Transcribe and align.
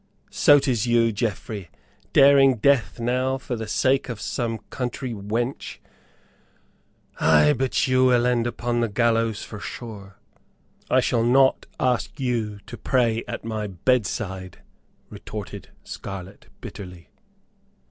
"So 0.31 0.57
'tis 0.57 0.87
you, 0.87 1.11
Geoffrey, 1.11 1.69
daring 2.11 2.55
death 2.55 2.99
now 2.99 3.37
for 3.37 3.55
the 3.55 3.67
sake 3.67 4.09
of 4.09 4.19
some 4.19 4.57
country 4.71 5.13
wench? 5.13 5.77
Ay, 7.19 7.53
but 7.55 7.85
you 7.87 8.05
will 8.05 8.25
end 8.25 8.47
upon 8.47 8.79
the 8.79 8.89
gallows, 8.89 9.43
for 9.43 9.59
sure." 9.59 10.17
"I 10.89 11.01
shall 11.01 11.21
not 11.23 11.67
ask 11.79 12.19
you 12.19 12.57
to 12.65 12.77
pray 12.79 13.23
at 13.27 13.45
my 13.45 13.67
bedside," 13.67 14.63
retorted 15.11 15.69
Scarlett, 15.83 16.47
bitterly. 16.61 17.09